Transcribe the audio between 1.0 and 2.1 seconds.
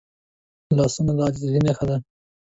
د عاجزۍ نښه ده